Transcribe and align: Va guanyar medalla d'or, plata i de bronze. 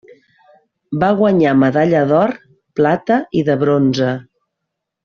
Va 1.03 1.09
guanyar 1.19 1.51
medalla 1.65 2.01
d'or, 2.13 2.35
plata 2.81 3.21
i 3.43 3.47
de 3.53 3.61
bronze. 3.67 4.15